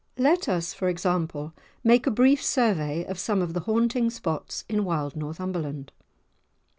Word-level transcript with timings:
Let 0.17 0.49
us, 0.49 0.73
for 0.73 0.89
example, 0.89 1.53
make 1.83 2.07
a 2.07 2.09
brief 2.09 2.43
survey 2.43 3.05
of 3.05 3.19
some 3.19 3.39
of 3.39 3.53
the 3.53 3.59
haunting 3.59 4.09
spots 4.09 4.65
in 4.67 4.83
wild 4.83 5.15
Northumberland. 5.15 5.91